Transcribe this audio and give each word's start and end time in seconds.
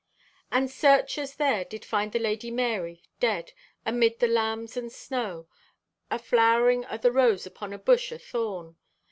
And 0.51 0.71
searchers 0.71 1.35
there 1.35 1.63
did 1.63 1.85
find 1.85 2.11
the 2.11 2.17
Lady 2.17 2.49
Marye, 2.49 3.03
dead, 3.19 3.53
amid 3.85 4.17
the 4.17 4.27
lambs 4.27 4.75
and 4.75 4.91
snow—a 4.91 6.17
flowering 6.17 6.83
o' 6.87 6.97
the 6.97 7.11
rose 7.11 7.45
upon 7.45 7.71
a 7.71 7.77
bush 7.77 8.11
o' 8.11 8.17
thorn. 8.17 8.77